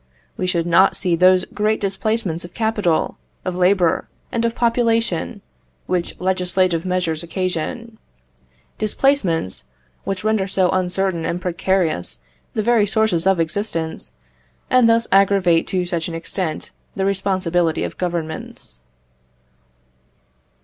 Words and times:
We 0.35 0.47
should 0.47 0.65
not 0.65 0.95
see 0.95 1.15
those 1.15 1.45
great 1.45 1.79
displacements 1.79 2.43
of 2.43 2.55
capital, 2.55 3.17
of 3.45 3.55
labour, 3.55 4.07
and 4.31 4.43
of 4.45 4.55
population, 4.55 5.41
which 5.85 6.19
legislative 6.19 6.87
measures 6.87 7.21
occasion; 7.21 7.99
displacements, 8.79 9.67
which 10.03 10.23
render 10.23 10.47
so 10.47 10.69
uncertain 10.71 11.23
and 11.23 11.39
precarious 11.39 12.19
the 12.55 12.63
very 12.63 12.87
sources 12.87 13.27
of 13.27 13.39
existence, 13.39 14.13
and 14.71 14.89
thus 14.89 15.05
aggravate 15.11 15.67
to 15.67 15.85
such 15.85 16.07
an 16.07 16.15
extent 16.15 16.71
the 16.95 17.05
responsibility 17.05 17.83
of 17.83 17.99
Governments. 17.99 18.79